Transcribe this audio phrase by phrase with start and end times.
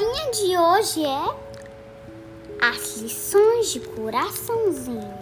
[0.00, 5.14] historinha de hoje é As lições de coraçãozinho.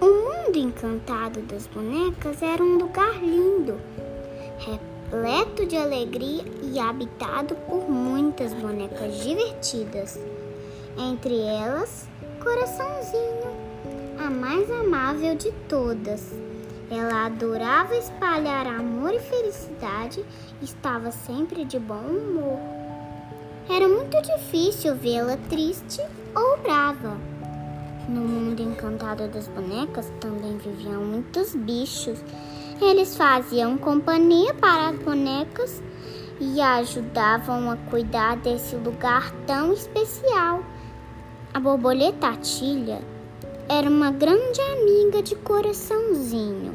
[0.00, 3.80] O mundo encantado das bonecas era um lugar lindo,
[4.58, 10.20] repleto de alegria e habitado por muitas bonecas divertidas.
[10.96, 12.06] Entre elas,
[12.40, 13.50] Coraçãozinho,
[14.24, 16.32] a mais amável de todas.
[16.88, 20.24] Ela adorava espalhar amor e felicidade
[20.62, 22.75] e estava sempre de bom humor.
[23.68, 26.00] Era muito difícil vê-la triste
[26.34, 27.16] ou brava.
[28.08, 32.18] No mundo encantado das bonecas também viviam muitos bichos.
[32.80, 35.82] Eles faziam companhia para as bonecas
[36.40, 40.62] e ajudavam a cuidar desse lugar tão especial.
[41.52, 43.00] A borboleta Atilha
[43.68, 46.72] era uma grande amiga de coraçãozinho.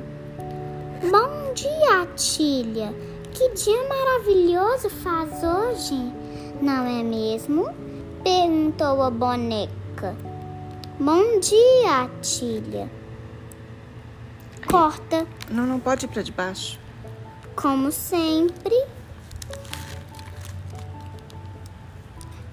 [1.09, 2.93] Bom dia, Atilha!
[3.33, 6.11] Que dia maravilhoso faz hoje,
[6.61, 7.67] não é mesmo?
[8.23, 10.15] Perguntou a boneca.
[10.99, 12.89] Bom dia, Atilha.
[14.69, 15.25] Corta.
[15.49, 16.79] Não, não pode ir para debaixo.
[17.55, 18.75] Como sempre.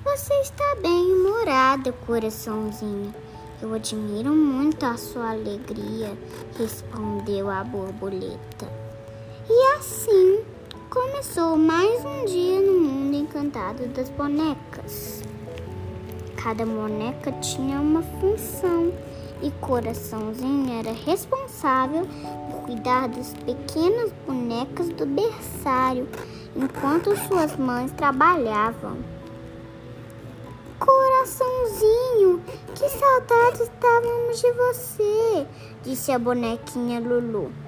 [0.05, 3.14] Você está bem humorada, coraçãozinho.
[3.61, 6.17] Eu admiro muito a sua alegria,
[6.56, 8.69] respondeu a borboleta.
[9.51, 10.45] E assim
[10.91, 15.22] começou mais um dia no mundo encantado das bonecas.
[16.42, 18.91] Cada boneca tinha uma função
[19.42, 22.06] e Coraçãozinho era responsável
[22.50, 26.08] por cuidar das pequenas bonecas do berçário
[26.56, 28.97] enquanto suas mães trabalhavam.
[30.78, 32.41] Coraçãozinho,
[32.75, 35.47] que saudade estávamos de você,
[35.83, 37.67] disse a bonequinha Lulu.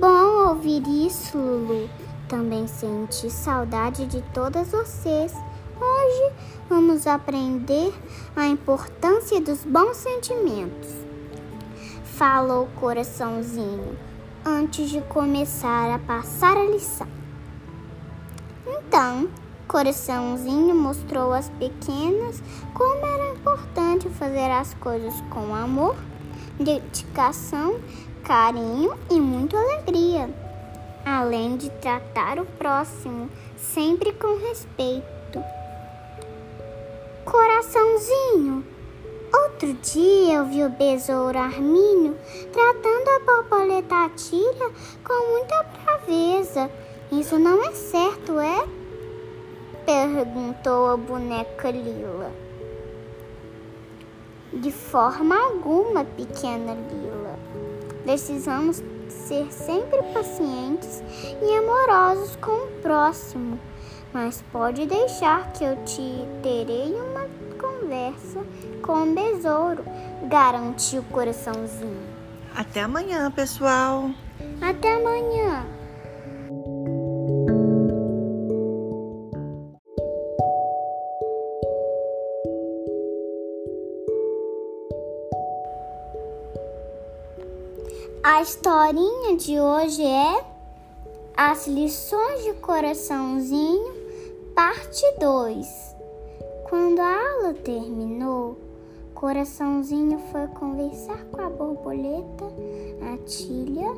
[0.00, 1.88] Bom ouvir isso, Lulu.
[2.28, 5.32] Também senti saudade de todas vocês.
[5.80, 6.32] Hoje
[6.68, 7.92] vamos aprender
[8.34, 10.90] a importância dos bons sentimentos.
[12.04, 13.96] Falou o coraçãozinho
[14.44, 17.08] antes de começar a passar a lição.
[18.66, 19.28] Então,
[19.66, 22.42] Coraçãozinho mostrou às pequenas
[22.74, 25.96] como era importante fazer as coisas com amor,
[26.60, 27.80] dedicação,
[28.24, 30.30] carinho e muita alegria,
[31.04, 35.04] além de tratar o próximo sempre com respeito.
[37.26, 38.64] Coraçãozinho,
[39.32, 42.16] outro dia eu vi o besouro Armínio
[42.50, 44.70] tratando a borboleta Tira
[45.04, 46.70] com muita braveza.
[47.12, 48.66] Isso não é certo, é?
[49.84, 52.32] Perguntou a boneca Lila.
[54.50, 57.23] De forma alguma, pequena Lila.
[58.04, 61.02] Precisamos ser sempre pacientes
[61.42, 63.58] e amorosos com o próximo.
[64.12, 67.26] Mas pode deixar que eu te terei uma
[67.58, 68.44] conversa
[68.82, 69.84] com o besouro,
[70.28, 72.14] garantiu o coraçãozinho.
[72.54, 74.10] Até amanhã, pessoal.
[74.60, 75.73] Até amanhã.
[88.44, 90.44] Historinha de hoje é
[91.34, 93.90] As lições de coraçãozinho,
[94.54, 95.96] parte 2.
[96.68, 98.58] Quando a aula terminou,
[99.14, 102.44] Coraçãozinho foi conversar com a borboleta,
[103.14, 103.94] a tilha,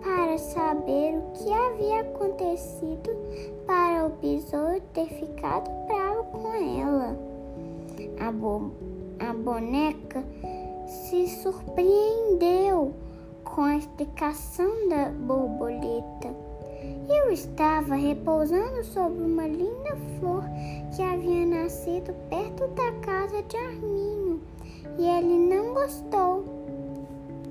[0.00, 3.10] para saber o que havia acontecido
[3.66, 7.18] para o besouro ter ficado bravo com ela.
[8.20, 8.70] A, bo
[9.18, 10.22] a boneca
[10.86, 12.94] se surpreendeu
[13.58, 16.32] com a explicação da borboleta.
[17.08, 20.44] Eu estava repousando sobre uma linda flor
[20.94, 24.40] que havia nascido perto da casa de Arminho
[24.96, 26.44] e ele não gostou,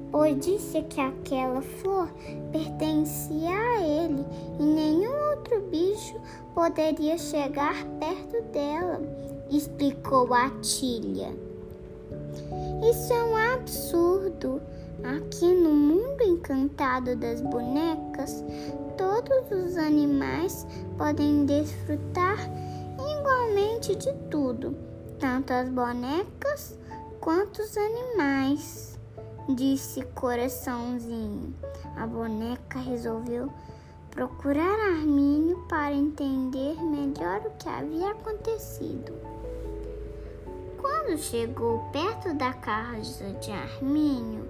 [0.10, 2.08] pois disse que aquela flor
[2.54, 4.26] pertencia a ele
[4.62, 6.16] e nenhum outro bicho
[6.56, 9.02] poderia chegar perto dela,
[9.52, 11.36] explicou a Tilha.
[12.90, 14.62] Isso é um absurdo.
[15.04, 18.44] Aqui no mundo encantado das bonecas,
[18.98, 20.66] todos os animais
[20.98, 22.38] podem desfrutar
[23.20, 24.76] igualmente de tudo,
[25.20, 26.78] tanto as bonecas
[27.22, 29.00] quanto os animais,
[29.50, 31.54] disse Coraçãozinho.
[31.96, 33.52] A boneca resolveu
[34.10, 39.14] procurar Arminho para entender melhor o que havia acontecido.
[40.82, 44.48] Quando chegou perto da casa de Arminho,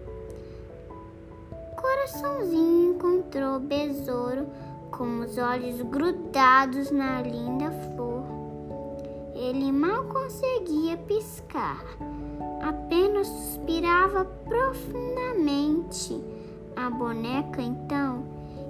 [2.07, 4.47] Coraçãozinho encontrou o besouro
[4.91, 8.23] com os olhos grudados na linda flor.
[9.35, 11.83] Ele mal conseguia piscar,
[12.61, 16.23] apenas suspirava profundamente.
[16.77, 18.23] A boneca então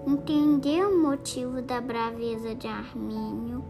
[0.08, 3.64] entendeu o motivo da braveza de Armínio.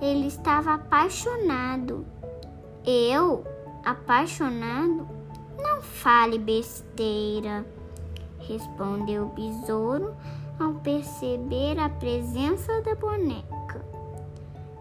[0.00, 2.06] Ele estava apaixonado.
[2.86, 3.44] Eu?
[3.84, 5.08] Apaixonado?
[5.60, 7.66] Não fale besteira,
[8.48, 10.14] respondeu o besouro
[10.58, 13.84] ao perceber a presença da boneca.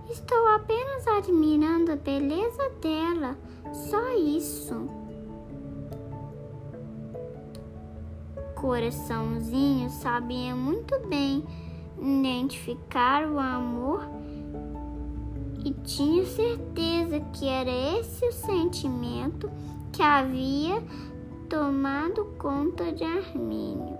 [0.10, 3.38] Estou apenas admirando a beleza dela,
[3.72, 4.88] só isso.
[8.56, 11.44] Coraçãozinho sabia muito bem
[12.00, 14.08] identificar o amor
[15.66, 19.50] e tinha certeza que era esse o sentimento
[19.92, 20.82] que havia
[21.54, 23.96] tomado conta de Armínio.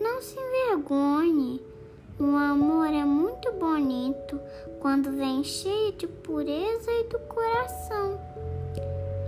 [0.00, 1.60] Não se envergonhe,
[2.16, 4.38] o amor é muito bonito
[4.78, 8.20] quando vem cheio de pureza e do coração,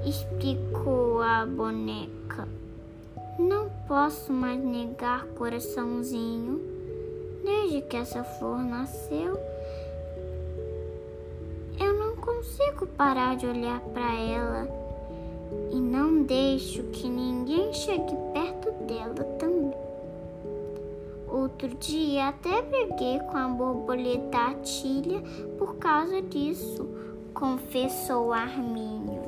[0.06, 2.46] explicou a boneca.
[3.36, 6.62] Não posso mais negar coraçãozinho.
[7.42, 9.36] Desde que essa flor nasceu,
[11.80, 14.83] eu não consigo parar de olhar para ela
[15.70, 19.74] e não deixo que ninguém chegue perto dela também.
[21.28, 25.20] Outro dia até briguei com a borboleta Atília
[25.58, 26.88] por causa disso,
[27.32, 29.22] confessou Armínio.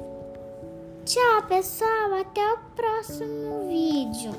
[1.05, 2.15] Tchau, pessoal.
[2.21, 4.33] Até o próximo vídeo.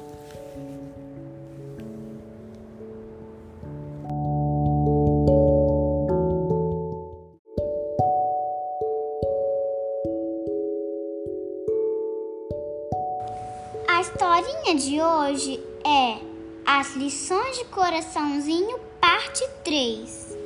[14.67, 16.17] Historinha de hoje é
[16.65, 20.37] As Lições de Coraçãozinho, parte 3.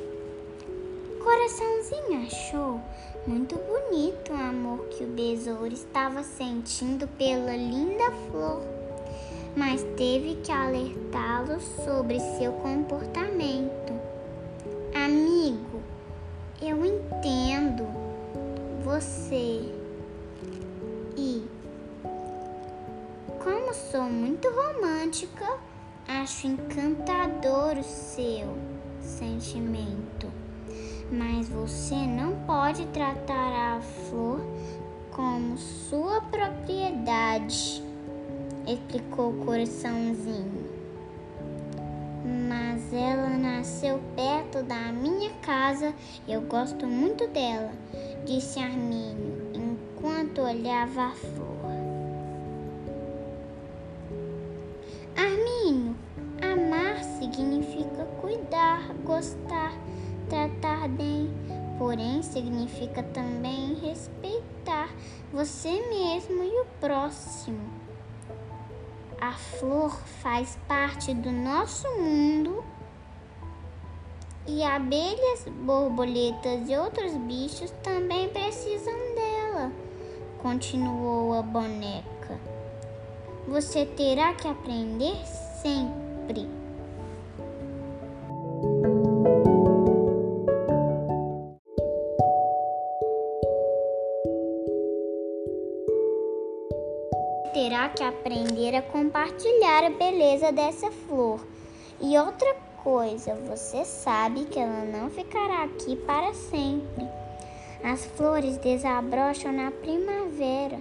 [1.22, 2.80] Coraçãozinho achou
[3.26, 8.62] muito bonito o amor que o besouro estava sentindo pela linda flor,
[9.56, 14.01] mas teve que alertá-lo sobre seu comportamento.
[23.72, 25.58] Como sou muito romântica,
[26.06, 28.54] acho encantador o seu
[29.00, 30.30] sentimento
[31.10, 34.40] mas você não pode tratar a flor
[35.10, 37.82] como sua propriedade,
[38.66, 40.72] explicou o coraçãozinho.
[42.48, 45.92] Mas ela nasceu perto da minha casa,
[46.26, 47.72] eu gosto muito dela,
[48.24, 51.51] disse Armínio enquanto olhava a flor.
[59.22, 59.72] Gostar
[60.28, 61.30] tratar bem,
[61.78, 64.90] porém significa também respeitar
[65.32, 67.60] você mesmo e o próximo.
[69.20, 69.90] A flor
[70.22, 72.64] faz parte do nosso mundo
[74.44, 79.72] e abelhas, borboletas e outros bichos também precisam dela,
[80.42, 82.40] continuou a boneca.
[83.46, 85.16] Você terá que aprender
[85.62, 86.61] sempre.
[98.22, 101.44] Aprender a compartilhar a beleza dessa flor.
[102.00, 107.04] E outra coisa, você sabe que ela não ficará aqui para sempre.
[107.82, 110.78] As flores desabrocham na primavera,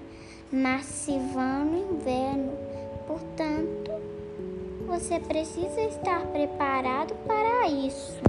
[0.51, 2.53] mas se vão no inverno.
[3.07, 3.91] Portanto,
[4.86, 8.21] você precisa estar preparado para isso.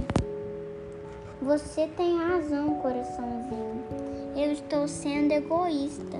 [1.39, 3.83] Você tem razão, coraçãozinho.
[4.35, 6.19] Eu estou sendo egoísta.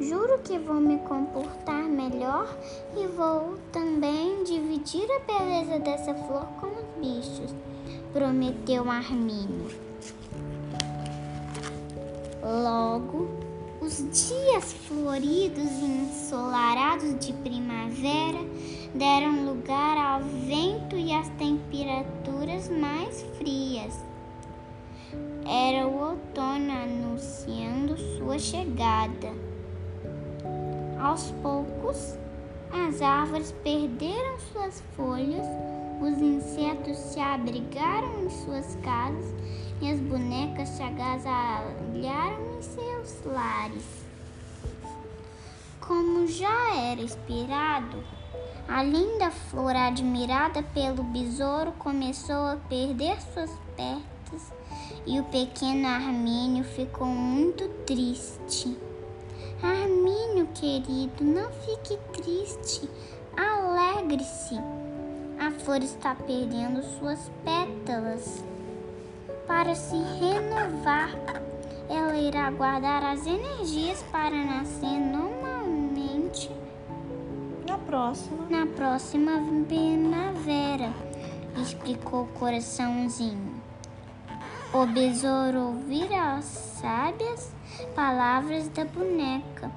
[0.00, 2.56] Juro que vou me comportar melhor
[2.96, 7.52] e vou também dividir a beleza dessa flor com os bichos,
[8.12, 9.66] prometeu Arminio.
[12.40, 13.28] Logo,
[13.80, 18.38] os dias floridos e ensolarados de primavera
[18.94, 24.07] deram lugar ao vento e às temperaturas mais frias.
[25.50, 29.32] Era o outono anunciando sua chegada.
[31.00, 32.18] Aos poucos,
[32.70, 35.46] as árvores perderam suas folhas,
[36.02, 39.34] os insetos se abrigaram em suas casas
[39.80, 44.04] e as bonecas se agasalharam em seus lares.
[45.80, 48.04] Como já era esperado,
[48.68, 54.57] A linda flor, admirada pelo besouro, começou a perder suas pernas
[55.08, 58.76] e o pequeno Armínio ficou muito triste.
[59.62, 62.88] Armínio querido, não fique triste,
[63.34, 64.56] alegre-se.
[65.40, 68.44] A flor está perdendo suas pétalas.
[69.46, 71.10] Para se renovar,
[71.88, 76.50] ela irá guardar as energias para nascer normalmente
[77.66, 78.46] na próxima.
[78.50, 79.32] Na próxima
[79.66, 80.92] primavera,
[81.56, 83.47] explicou o coraçãozinho.
[84.70, 87.50] O besouro ouvira as sábias
[87.94, 89.72] palavras da boneca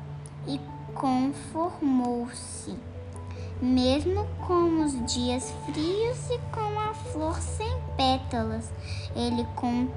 [0.46, 0.60] e
[0.94, 2.78] conformou-se,
[3.62, 8.70] mesmo com os dias frios e com a flor sem pétalas.
[9.16, 9.88] Ele con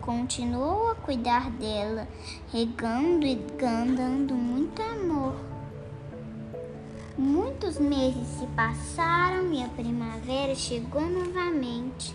[0.00, 2.08] continuou a cuidar dela,
[2.52, 5.36] regando e dando muito amor.
[7.16, 12.14] Muitos meses se passaram e a primavera chegou novamente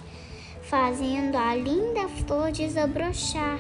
[0.76, 3.58] fazendo a linda flor desabrochar.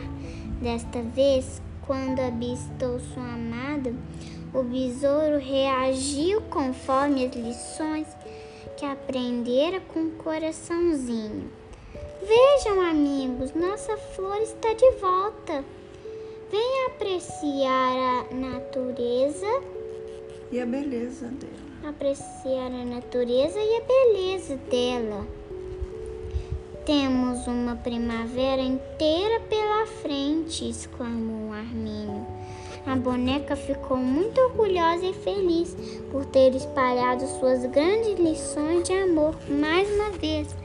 [0.62, 3.93] Desta vez, quando avistou sua amada,
[4.53, 8.07] o besouro reagiu conforme as lições
[8.75, 11.50] que aprendera com o coraçãozinho.
[12.19, 15.63] Vejam, amigos, nossa flor está de volta.
[16.51, 19.62] Venha apreciar a natureza
[20.51, 21.89] e a beleza dela.
[21.89, 25.44] Apreciar a natureza e a beleza dela.
[26.85, 32.27] Temos uma primavera inteira pela frente, exclamou Arminho.
[32.85, 35.75] A boneca ficou muito orgulhosa e feliz
[36.11, 40.55] por ter espalhado suas grandes lições de amor mais uma vez.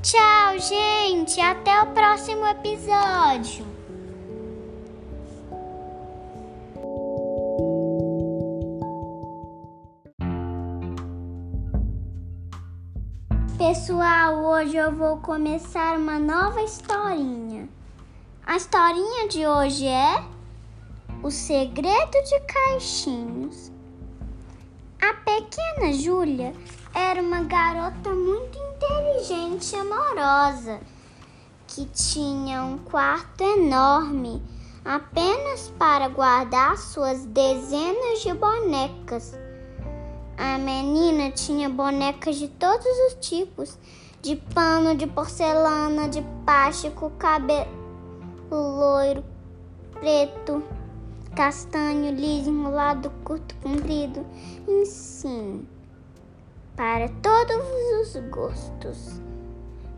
[0.00, 1.40] Tchau, gente!
[1.40, 3.69] Até o próximo episódio!
[13.70, 17.68] Pessoal, hoje eu vou começar uma nova historinha.
[18.44, 20.24] A historinha de hoje é
[21.22, 23.70] O Segredo de Caixinhos.
[25.00, 26.52] A pequena Júlia
[26.92, 30.80] era uma garota muito inteligente e amorosa
[31.68, 34.42] que tinha um quarto enorme
[34.84, 39.32] apenas para guardar suas dezenas de bonecas
[40.40, 43.76] a menina tinha bonecas de todos os tipos,
[44.22, 47.68] de pano, de porcelana, de plástico, cabelo
[48.50, 49.22] loiro,
[49.92, 50.62] preto,
[51.36, 54.24] castanho, liso, enrolado, curto, comprido,
[54.66, 55.68] ensino
[56.74, 57.62] para todos
[58.00, 59.20] os gostos.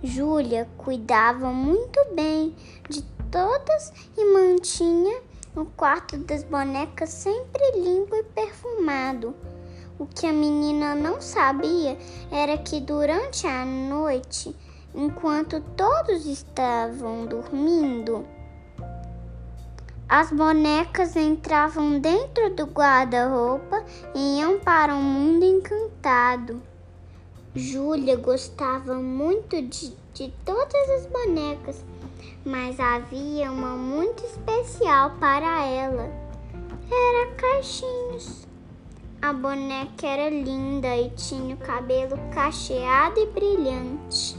[0.03, 2.57] Júlia cuidava muito bem
[2.89, 5.23] de todas e mantinha
[5.55, 9.33] o quarto das bonecas sempre limpo e perfumado.
[10.02, 11.97] O que a menina não sabia
[12.28, 14.52] era que durante a noite,
[14.92, 18.26] enquanto todos estavam dormindo,
[20.09, 26.61] as bonecas entravam dentro do guarda-roupa e iam para um mundo encantado.
[27.54, 31.85] Júlia gostava muito de, de todas as bonecas,
[32.44, 36.11] mas havia uma muito especial para ela.
[36.90, 38.50] Era Caixinhos.
[39.23, 44.37] A boneca era linda e tinha o cabelo cacheado e brilhante.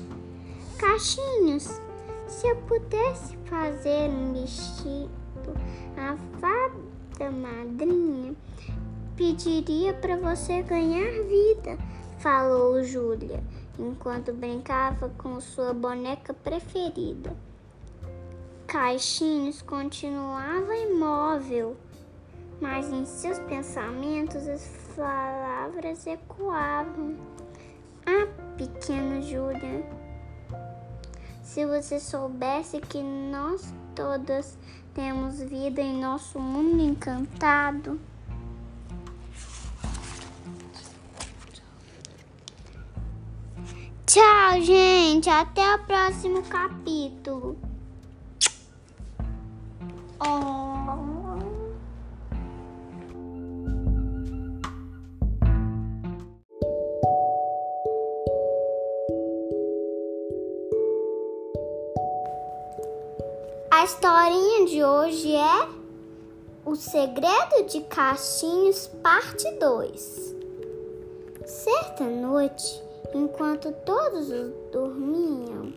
[0.78, 1.80] Caixinhos,
[2.28, 5.54] se eu pudesse fazer um vestido,
[5.96, 8.36] a fada madrinha
[9.16, 11.78] pediria para você ganhar vida,
[12.20, 13.42] falou Júlia,
[13.80, 17.34] enquanto brincava com sua boneca preferida.
[18.68, 21.78] Caixinhos continuava imóvel
[22.64, 24.66] mas em seus pensamentos as
[24.96, 27.18] palavras ecoavam.
[28.06, 29.86] Ah, pequeno Júlia,
[31.44, 34.58] se você soubesse que nós todas
[34.94, 38.00] temos vida em nosso mundo encantado.
[44.06, 45.30] Tchau, gente.
[45.30, 47.58] Até o próximo capítulo.
[50.26, 50.53] Oh.
[64.66, 65.68] De hoje é
[66.66, 70.36] O Segredo de Caixinhos, parte 2.
[71.46, 72.82] Certa noite,
[73.14, 74.30] enquanto todos
[74.72, 75.74] dormiam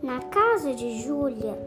[0.00, 1.58] na casa de Júlia,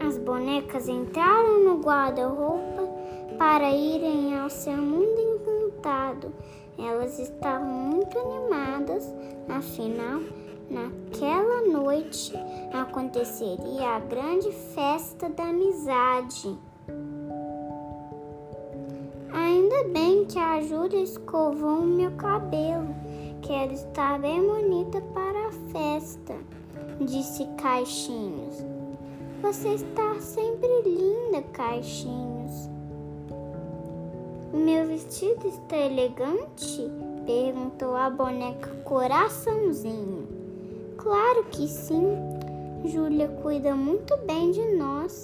[0.00, 2.88] as bonecas entraram no guarda-roupa
[3.36, 6.32] para irem ao seu mundo encantado.
[6.78, 9.12] Elas estavam muito animadas,
[9.50, 10.22] afinal,
[10.70, 11.43] naquela
[11.84, 12.32] noite
[12.72, 16.58] aconteceria a grande festa da amizade.
[19.30, 22.88] Ainda bem que a Júlia escovou o meu cabelo.
[23.42, 26.34] Quero estar bem bonita para a festa,
[27.00, 28.64] disse Caixinhos.
[29.42, 32.70] Você está sempre linda, Caixinhos.
[34.54, 36.90] O meu vestido está elegante?
[37.26, 40.23] Perguntou a boneca Coraçãozinho.
[41.04, 42.16] Claro que sim.
[42.86, 45.22] Júlia cuida muito bem de nós.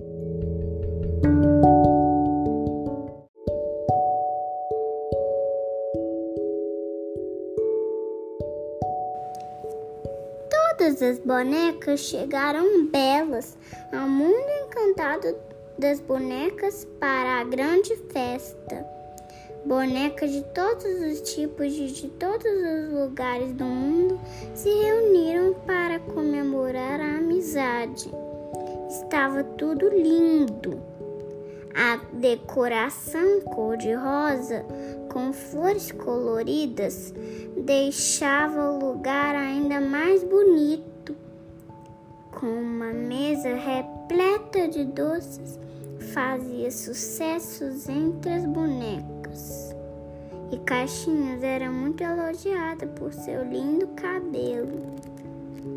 [10.50, 13.56] Todas as bonecas chegaram belas
[13.90, 15.34] ao mundo encantado
[15.78, 18.99] das bonecas para a grande festa.
[19.64, 24.18] Bonecas de todos os tipos e de todos os lugares do mundo
[24.54, 28.10] se reuniram para comemorar a amizade.
[28.88, 30.82] Estava tudo lindo.
[31.74, 34.64] A decoração cor-de-rosa
[35.12, 37.14] com flores coloridas
[37.56, 41.14] deixava o lugar ainda mais bonito.
[42.32, 45.58] Com uma mesa repleta de doces,
[46.14, 49.19] fazia sucessos entre as bonecas.
[50.52, 54.96] E Caixinhas era muito elogiada por seu lindo cabelo.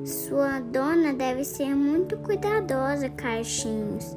[0.05, 4.15] Sua dona deve ser muito cuidadosa, Caixinhos.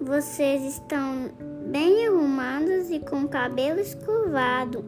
[0.00, 1.30] Vocês estão
[1.66, 4.84] bem arrumadas e com cabelo escovado,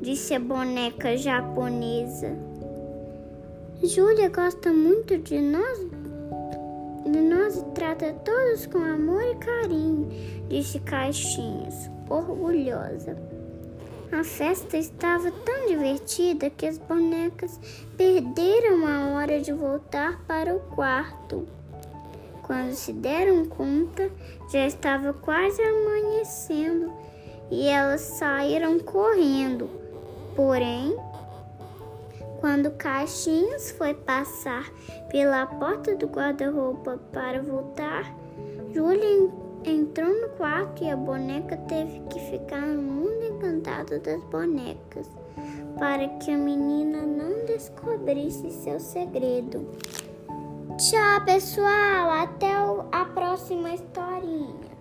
[0.00, 2.36] disse a boneca japonesa.
[3.82, 5.78] Júlia gosta muito de nós,
[7.04, 10.08] de nós e trata todos com amor e carinho,
[10.48, 13.16] disse Caixinhos, orgulhosa.
[14.12, 17.60] A festa estava tão divertida que as bonecas
[17.96, 21.46] perderam a hora de voltar para o quarto.
[22.42, 24.10] Quando se deram conta,
[24.52, 26.92] já estava quase amanhecendo
[27.50, 29.70] e elas saíram correndo.
[30.34, 30.96] Porém,
[32.40, 34.72] quando Caixinhos foi passar
[35.08, 38.12] pela porta do guarda-roupa para voltar,
[38.72, 39.28] Júlia
[39.64, 45.08] entrou no quarto e a boneca teve que ficar no mundo encantado das bonecas
[45.78, 49.66] para que a menina não descobrisse seu segredo.
[50.76, 52.10] Tchau, pessoal.
[52.10, 52.52] Até
[52.92, 54.79] a próxima historinha.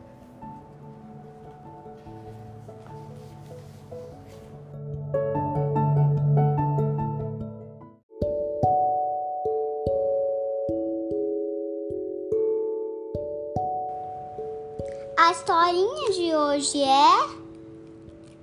[15.30, 17.30] A historinha de hoje é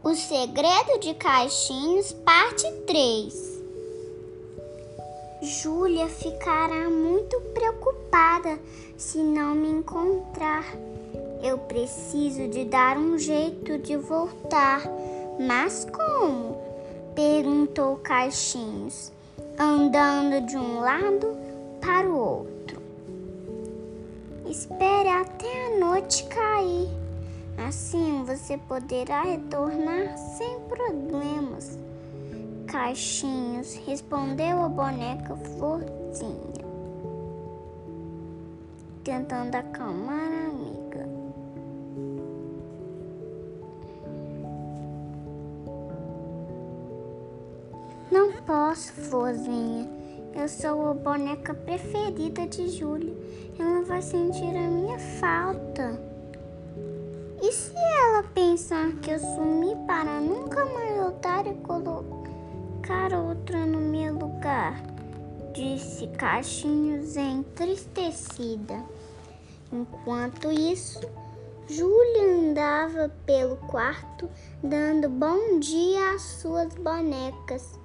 [0.05, 3.61] O Segredo de Caixinhos, parte 3.
[5.43, 8.57] Júlia ficará muito preocupada
[8.97, 10.65] se não me encontrar.
[11.43, 14.83] Eu preciso de dar um jeito de voltar.
[15.41, 16.57] Mas como?
[17.17, 19.11] perguntou Caixinhos,
[19.59, 21.37] andando de um lado
[21.81, 22.56] para o outro.
[24.57, 26.89] Espere até a noite cair.
[27.69, 31.79] Assim você poderá retornar sem problemas
[32.67, 36.65] caixinhos, respondeu a boneca Florzinha,
[39.05, 41.07] tentando acalmar a amiga.
[48.11, 50.06] Não posso, Florzinha.
[50.39, 53.17] Eu sou a boneca preferida de Júlia.
[53.59, 55.99] Ela vai sentir a minha falta.
[57.41, 63.81] E se ela pensar que eu sumi para nunca mais voltar e colocar outra no
[63.81, 64.83] meu lugar,
[65.55, 68.85] disse Caixinhos entristecida.
[69.73, 71.01] Enquanto isso,
[71.67, 74.29] Júlia andava pelo quarto
[74.63, 77.81] dando bom dia às suas bonecas.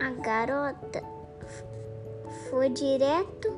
[0.00, 1.19] A garota
[2.48, 3.54] foi direto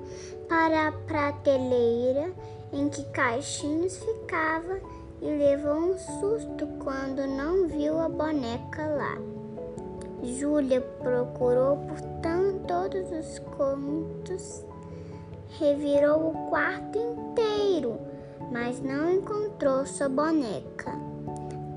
[0.49, 2.33] para a prateleira
[2.73, 4.81] em que Caixinhos ficava
[5.21, 9.17] e levou um susto quando não viu a boneca lá.
[10.23, 12.01] Júlia procurou por
[12.67, 14.65] todos os cantos,
[15.59, 17.99] revirou o quarto inteiro,
[18.51, 20.93] mas não encontrou sua boneca.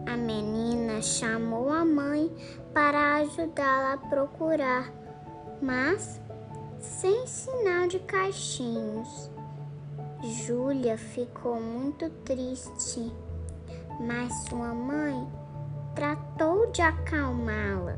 [0.06, 2.32] A menina chamou a mãe
[2.74, 4.92] para ajudá-la a procurar,
[5.62, 6.22] mas
[6.80, 9.30] sem sinal de caixinhos.
[10.24, 13.12] Júlia ficou muito triste,
[14.00, 15.28] mas sua mãe
[15.94, 17.98] tratou de acalmá-la.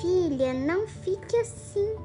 [0.00, 1.96] Filha, não fique assim.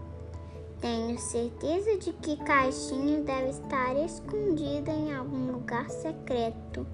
[0.79, 6.87] Tenho certeza de que Caixinha deve estar escondida em algum lugar secreto.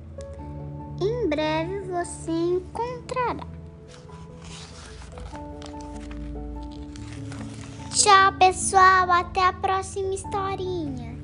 [0.99, 3.45] Em breve você encontrará.
[8.05, 9.11] Tchau, pessoal.
[9.11, 11.17] Até a próxima historinha.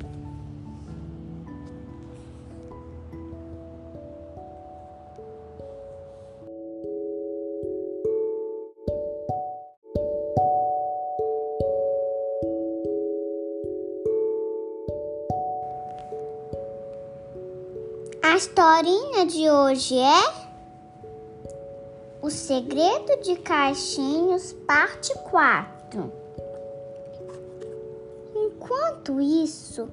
[18.24, 20.34] A historinha de hoje é
[22.24, 26.21] O Segredo de Caixinhos, parte 4.
[29.12, 29.90] Enquanto isso,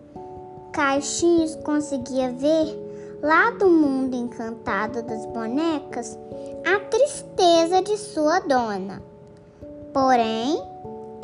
[0.72, 6.16] Caixinhos conseguia ver lá do mundo encantado das bonecas
[6.64, 9.02] a tristeza de sua dona.
[9.92, 10.62] Porém,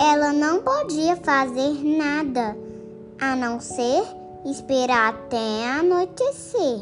[0.01, 2.57] ela não podia fazer nada
[3.21, 4.03] a não ser
[4.45, 6.81] esperar até anoitecer.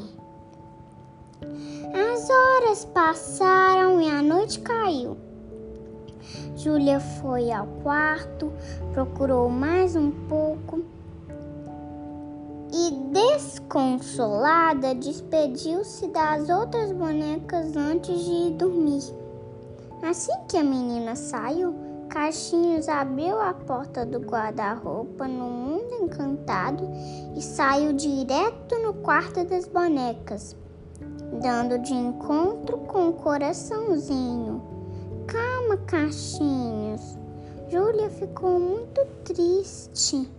[1.92, 5.18] As horas passaram e a noite caiu.
[6.56, 8.50] Júlia foi ao quarto,
[8.94, 10.91] procurou mais um pouco
[12.72, 19.02] e, desconsolada, despediu-se das outras bonecas antes de ir dormir.
[20.02, 21.74] Assim que a menina saiu,
[22.08, 26.88] Caixinhos abriu a porta do guarda-roupa no mundo encantado
[27.36, 30.56] e saiu direto no quarto das bonecas
[31.40, 34.62] dando de encontro com o coraçãozinho.
[35.26, 37.16] Calma, Caixinhos.
[37.68, 40.30] Júlia ficou muito triste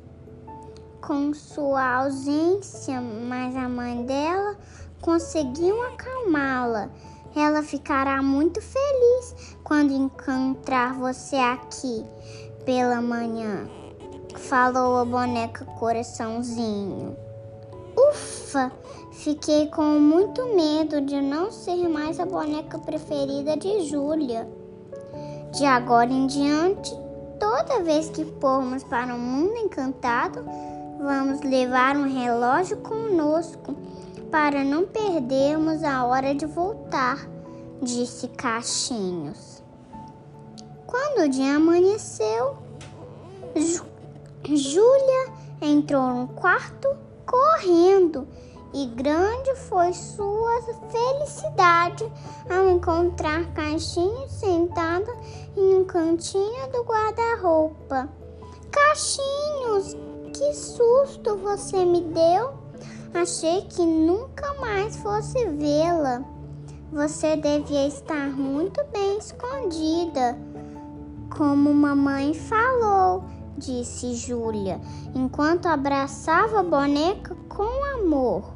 [1.05, 4.55] com sua ausência, mas a mãe dela
[5.01, 6.89] conseguiu acalmá-la.
[7.35, 12.05] Ela ficará muito feliz quando encontrar você aqui
[12.63, 13.67] pela manhã,
[14.35, 17.17] falou a boneca Coraçãozinho.
[17.97, 18.71] Ufa!
[19.11, 24.47] Fiquei com muito medo de não ser mais a boneca preferida de Júlia.
[25.51, 26.91] De agora em diante,
[27.39, 30.43] toda vez que formos para o um mundo encantado,
[31.03, 33.75] vamos levar um relógio conosco
[34.31, 37.27] para não perdermos a hora de voltar,
[37.81, 39.61] disse Caixinhos.
[40.87, 42.57] Quando o dia amanheceu,
[44.45, 46.87] Júlia entrou no quarto
[47.25, 48.27] correndo
[48.73, 52.09] e grande foi sua felicidade
[52.49, 55.13] ao encontrar Caixinho sentada
[55.55, 58.09] em um cantinho do guarda-roupa.
[58.71, 59.95] Caixinhos,
[60.33, 62.53] que susto você me deu!
[63.13, 66.23] Achei que nunca mais fosse vê-la.
[66.91, 70.37] Você devia estar muito bem escondida,
[71.35, 73.23] como mamãe falou,
[73.57, 74.81] disse Júlia,
[75.15, 78.53] enquanto abraçava a boneca com amor.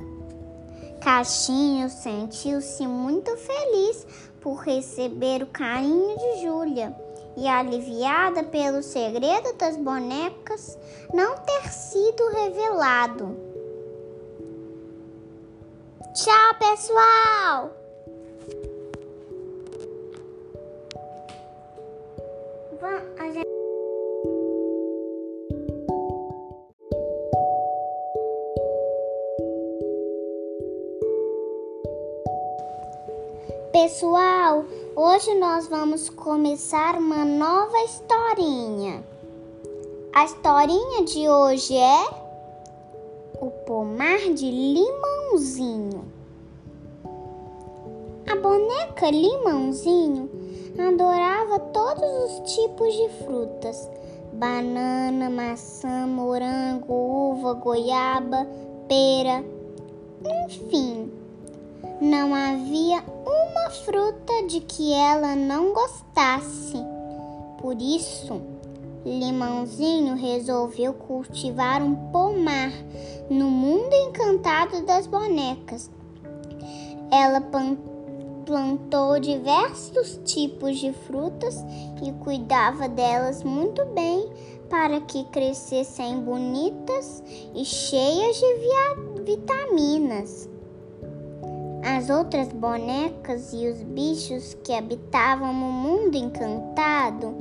[1.01, 4.05] Caixinho sentiu-se muito feliz
[4.41, 7.06] por receber o carinho de Júlia
[7.38, 10.78] e aliviada pelo segredo das bonecas
[11.13, 13.38] não ter sido revelado.
[16.15, 17.78] Tchau, pessoal!
[33.71, 34.65] Pessoal,
[34.99, 39.05] hoje nós vamos começar uma nova historinha.
[40.12, 42.10] A historinha de hoje é
[43.39, 46.03] O Pomar de Limãozinho.
[48.27, 50.31] A boneca Limãozinho
[50.79, 53.88] adorava todos os tipos de frutas:
[54.33, 58.47] banana, maçã, morango, uva, goiaba,
[58.88, 59.45] pera,
[60.45, 61.12] enfim
[61.99, 63.03] não havia
[63.69, 66.77] fruta de que ela não gostasse.
[67.60, 68.41] Por isso,
[69.06, 72.71] Limãozinho resolveu cultivar um pomar
[73.30, 75.89] no mundo encantado das bonecas.
[77.12, 77.41] Ela
[78.45, 81.63] plantou diversos tipos de frutas
[82.06, 84.30] e cuidava delas muito bem
[84.69, 87.23] para que crescessem bonitas
[87.56, 90.56] e cheias de vitaminas.
[91.83, 97.35] As outras bonecas e os bichos que habitavam no mundo encantado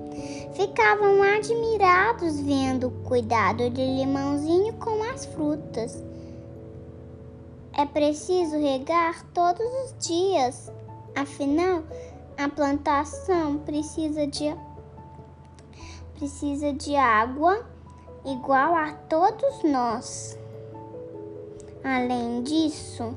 [0.54, 6.02] ficavam admirados vendo o cuidado de Limãozinho com as frutas.
[7.72, 10.70] É preciso regar todos os dias,
[11.16, 11.82] Afinal,
[12.36, 14.54] a plantação precisa de
[16.12, 17.64] precisa de água
[18.22, 20.38] igual a todos nós.
[21.82, 23.16] Além disso,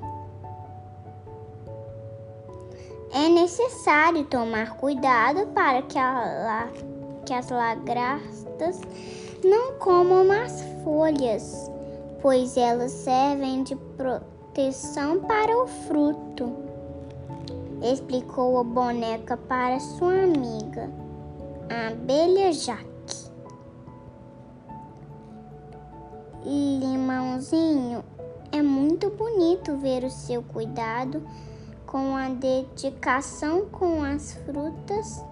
[3.12, 6.70] é necessário tomar cuidado para que, a,
[7.26, 8.80] que as lagartas
[9.44, 11.72] não comam as folhas,
[12.22, 16.54] pois elas servem de proteção para o fruto,
[17.82, 20.90] explicou a boneca para sua amiga,
[21.70, 22.90] a abelha Jaque.
[26.44, 28.04] Limãozinho,
[28.52, 31.22] é muito bonito ver o seu cuidado
[31.90, 35.26] com a dedicação com as frutas.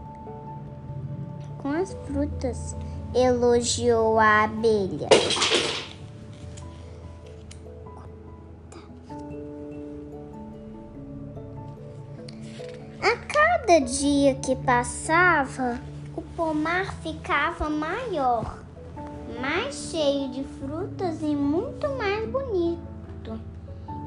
[1.60, 2.76] Com as frutas,
[3.14, 5.08] elogiou a abelha.
[13.04, 15.80] A cada dia que passava,
[16.16, 18.58] o pomar ficava maior,
[19.40, 22.88] mais cheio de frutas e muito mais bonito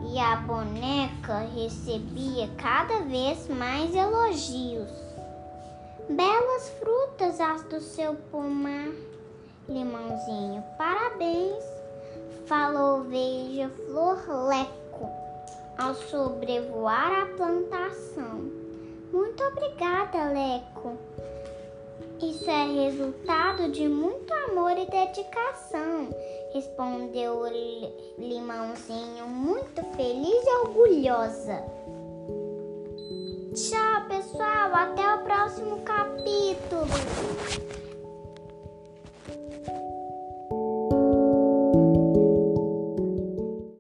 [0.09, 4.91] e a boneca recebia cada vez mais elogios.
[6.09, 8.91] Belas frutas as do seu pomar,
[9.69, 11.65] limãozinho, parabéns,
[12.47, 15.09] falou Veja Flor Leco
[15.79, 18.51] ao sobrevoar a plantação.
[19.13, 20.97] Muito obrigada, Leco.
[22.21, 26.09] Isso é resultado de muito amor e dedicação
[26.53, 27.45] respondeu
[28.19, 31.63] Limãozinho, muito feliz e orgulhosa.
[33.55, 36.87] Tchau, pessoal, até o próximo capítulo.